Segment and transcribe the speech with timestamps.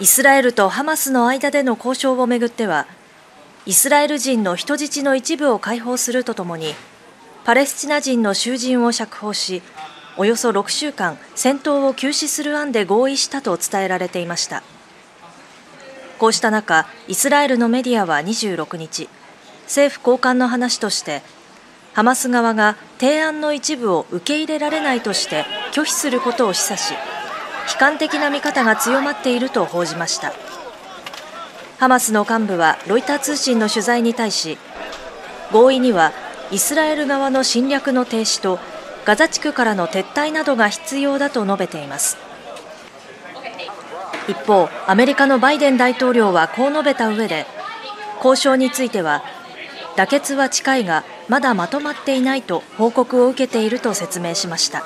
[0.00, 2.86] イスラエルとハマスの間での交渉をめぐっては
[3.66, 6.74] イスラエル人の人質の一部を解放するとともに
[7.44, 9.62] パレスチナ人の囚人を釈放し
[10.16, 14.62] およそ6週間戦闘を休止する案で合意したと伝えられていました。
[16.18, 19.08] こうした中イスラエルのメディアは26日
[19.64, 21.22] 政府高官の話として
[21.94, 26.94] ハマス側が提案の一部を受け入れられないとして拒否することを示唆し
[27.72, 30.32] 悲観的な見方が強まっていると報じました。
[31.78, 34.58] ハマスの幹部はロイター通信の取材に対し
[35.52, 36.12] 合意には
[36.50, 38.58] イスラエル側の侵略の停止と
[39.04, 42.16] ガザ地区からの撤退などが必要だと述べています。
[44.28, 47.46] 一方アメリカのバイデン大統領はこう述べた上で
[48.16, 49.22] 交渉については
[49.96, 54.84] 妥結は近いがまだまとまっていないと報告を受けていると説明しました。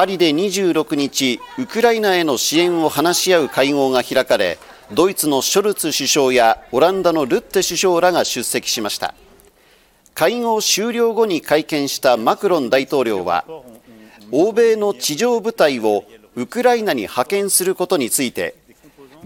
[0.00, 4.56] パリで26日ウクライナへの支援を話し合う会合が開かれ
[4.94, 9.14] ドイツのショルツ首相やオランダのルッテ首相らが出席しました。
[10.14, 13.44] 会合終了後に会見したマクロン大統領は
[14.30, 18.54] 欧米の地上部隊をウクライナに派遣することについて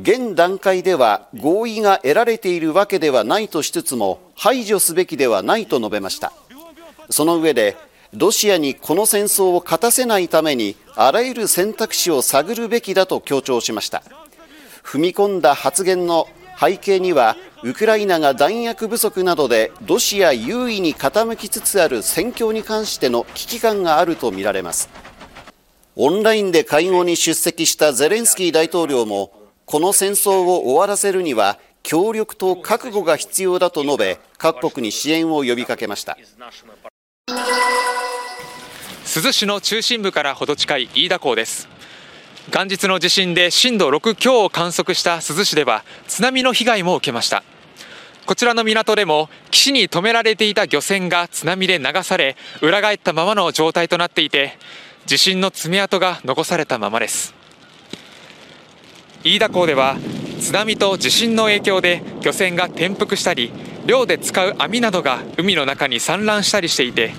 [0.03, 6.33] 現段階では合意が得られているわけではないとしつつも排除すべきではないと述べました。
[7.11, 7.77] その上で
[8.15, 14.05] ロシアにこの戦争を勝たせないためにあらゆる選択肢を探るべきだと強調しました。
[14.85, 16.29] 踏み込んだ発言の
[16.61, 24.89] 背景にはウクライナが弾薬不足などでロシア優位に傾きつつある戦況に関しての危機感があるとみられます。
[25.97, 29.33] オンラインで会合に出席したゼレンスキー大統領も
[29.65, 36.17] この戦争を終わらせるには協力と覚悟が必要だと述べ各国に支援を呼びかけました。
[39.05, 41.69] 珠洲市の中心部からほど近い飯田港です。
[42.53, 47.43] 元日の地震で震度6強を観測した珠洲市では津波の被害も受けました。
[48.27, 54.59] こちらの港でも岸に止められていた漁船が津波で流され裏返ったままの状態となっていて
[55.07, 57.35] 地震の爪痕が残されたままです。
[59.23, 59.97] 飯田港では
[60.41, 63.53] 津波と地震の影響で漁船が転覆したり
[63.87, 67.13] 漁で使う網などが海の中に散乱したりしていて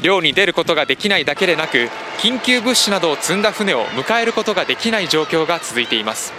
[0.00, 1.88] 漁に出ることができないだけでなく
[2.18, 6.32] 緊急物資などを積んだ船を迎えることができない状況が続いています。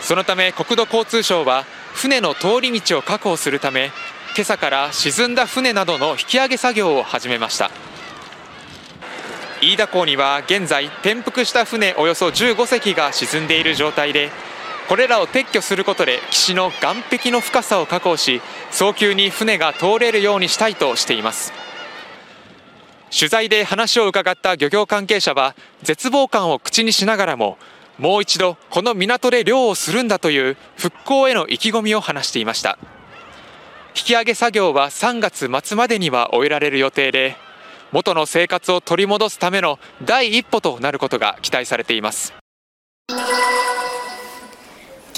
[0.00, 3.90] そのため国土交通省は船の通り道を確保するため
[4.36, 7.70] 今朝から沈んだ船などの引き上げ作業を始めました。
[9.60, 14.30] 飯田港には現在転覆した船およそ15隻が沈んでいる状態で
[14.88, 18.40] これらを撤去することで岸の岸壁の深さを確保し
[18.70, 21.52] 早急に船が通れるようにしたいとしています。
[23.10, 27.58] 取材で話を伺った漁業関係者は絶望感を口にしながらも
[27.98, 32.78] もう一度この港で漁をするんだという復興への意気込みを話していました。
[33.94, 37.36] 引き上げ作業は3月末までには終えられる予定で
[37.92, 42.32] 元の生活を取り戻すための第一歩となることが期待されています。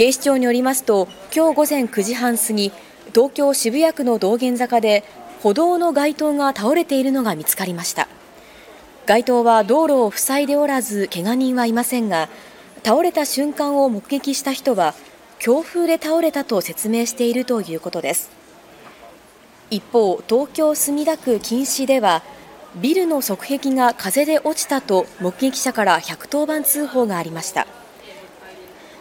[0.00, 2.72] 警視庁によりますと今日午前9時半過ぎ
[3.14, 5.04] 東京渋谷区の道玄坂で
[5.42, 8.08] 歩道の街灯が倒れているのが見つかりました。
[9.04, 12.30] 街灯は道路を塞いでおらず怪我人はいませんが
[12.82, 14.94] 倒れた瞬間を目撃した人は
[15.38, 18.30] 強風で倒れたと説明しているということです。
[19.68, 22.22] 一方東京墨田区錦糸では
[22.76, 27.66] ビルの側壁が風で落ちたと目撃者から110番通報がありました。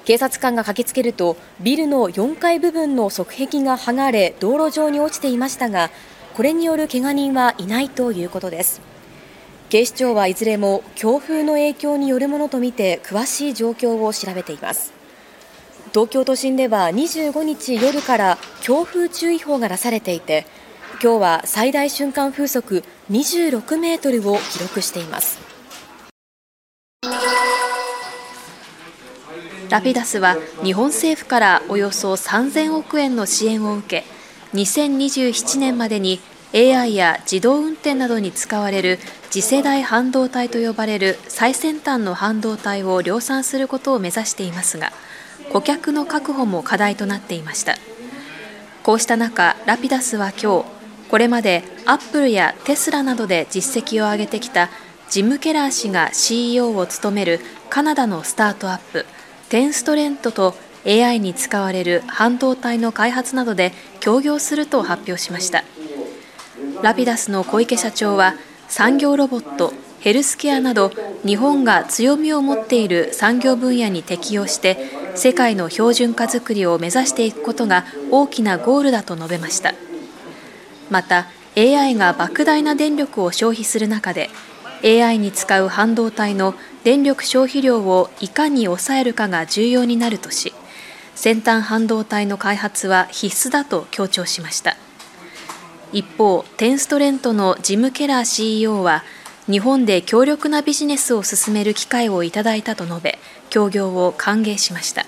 [0.09, 5.91] 警察官が駆けつけるとビルの4階部分の側壁が剥がれ道路上に落ちていましたが
[6.33, 8.81] これによる怪我人はいないということです。
[9.69, 14.93] 警視庁はいずれも強風の影響によるものとみて詳しい状況を調べています。
[15.93, 20.47] 東京都心では25日夜から強風注意報が出されていて
[21.03, 25.58] 今日は最大瞬間風速26メートルを記録しています。
[29.69, 34.05] ラピダスは日本政府からおよそ3000億円の支援を受け
[34.57, 36.19] 2027年までに
[36.55, 38.97] AI や自動運転などに使われる
[39.29, 44.91] 次世代半導体と呼ばれる最先端の半導体を量産することを目指していますが
[45.51, 47.75] 顧客の確保も課題となっていました。
[48.81, 50.65] こうした中ラピダスは今日
[51.09, 54.69] これまでアップルやテスラなどで実績を上げてきた
[55.09, 57.39] ジム・ケラー氏が CEO を務める
[57.69, 59.05] カナダのスタートアップ
[59.49, 60.53] テンストレントと
[60.85, 65.63] AI に使われる半導体の開発などで協業すると発表しました。
[66.83, 68.35] ラピダスの小池社長は
[68.67, 70.91] 産業ロボットヘルスケアなど
[71.25, 74.77] 日本が強みを持っている産業分野に適用して
[75.15, 79.73] 世界の標準化づくりを目指していくことが大きなゴールだと述べました。
[80.91, 84.29] また AI が莫大な電力を消費する中で
[84.83, 90.53] AI に使う半導体の電力消費量をいかに抑えるかが重要になるとし
[91.15, 94.77] 先端半導体の開発は必須だと強調しました。
[95.91, 99.03] 一方テンストレントのジム・ケラー CEO は
[99.49, 105.05] 日本で強力なビジネスを進める機会をいただいたと述べ協業を歓迎しました。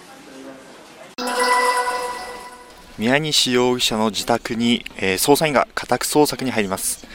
[2.97, 7.07] 宮西容疑者の自宅に、えー、捜査員が家宅捜索に入ります、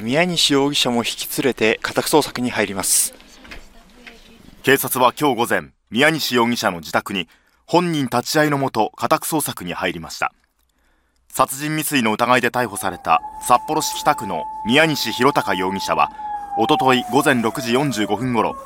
[0.00, 3.12] 宮西容疑者も引き連れて家宅捜索に入ります。
[4.62, 7.28] 警察は今日午前宮西容疑者の自宅に
[7.66, 10.32] 本人立ち会いのもと家宅捜索に入りました。
[11.28, 16.10] 殺人未遂の疑いで逮捕された札幌市北区の宮西弘隆容疑者は
[16.58, 18.56] おととい午前6時45分ごろ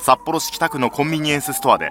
[0.00, 1.90] 札幌市北区のコンビニエンスストアで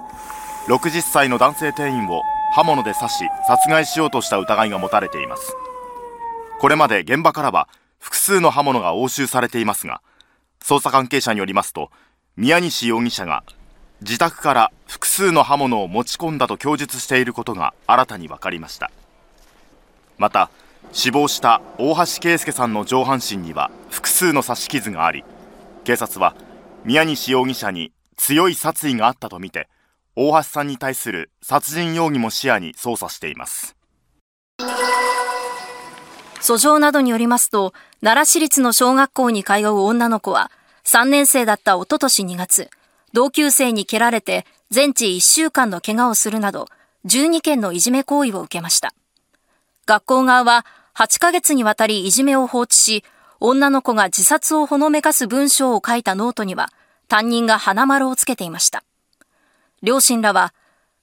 [0.68, 2.22] 60歳の男性店員を
[2.54, 3.13] 刃物で刺し
[3.48, 5.56] 殺害しようとした疑いが持たれています。
[6.60, 7.68] これまで現場からは
[7.99, 10.01] 複数の刃物が押収されていますが
[10.63, 11.91] 捜査関係者によりますと
[12.35, 13.44] 宮西容疑者が
[14.01, 18.91] 自宅から複数の刃物を持ち込んだと供述していることが新たに分かりました。
[20.17, 20.49] また
[20.94, 25.23] 死亡した大橋圭介さんの上半身には複数の刺し傷があり
[25.83, 26.35] 警察は
[26.85, 29.67] 宮西容疑者に強い殺意があったとみて
[30.15, 33.75] 大橋さんに対する殺人容疑も視野に捜査しています。
[36.39, 40.51] 訴状などによりますと奈良市立の小学校に通う女の子は
[40.86, 42.69] 3年生だったおととし2月
[43.13, 46.68] 同級生に蹴られて全治1週間の怪我をするなど
[47.06, 48.94] 12件のいじめ行為を受けました
[49.86, 50.66] 学校側は
[50.98, 53.04] 8ヶ月にわたりいじめを放置し、
[53.39, 56.69] 女の子が自殺をほのめかす文章を書いたノートには、
[57.07, 58.84] 担任が花丸をつけていました。
[59.84, 60.56] 両親らは、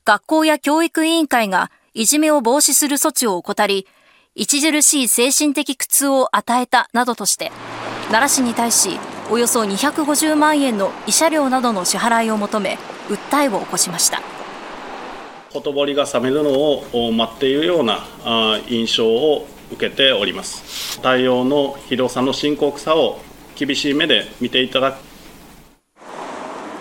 [0.05, 3.87] 学校や教育委員会がいじめを防止する措置を怠り、
[4.41, 7.53] 著しい精神的苦痛を与えたなどとして、
[8.09, 8.99] 奈良市に対し、
[9.31, 12.79] およそ250万円の慰謝料などの支払いを求め、
[13.09, 14.21] 訴えを起こしました。
[15.53, 18.01] ほとぼりが冷めるのを待っているような
[18.69, 21.01] 印象を受けております。
[21.01, 23.21] 対応の広さの深刻さを
[23.55, 25.15] 厳しい目で見ていただく。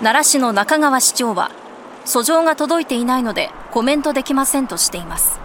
[0.04, 1.52] 奈良市の中川市長は
[2.06, 5.40] 訴状が届いていないのでコメントできませんとしています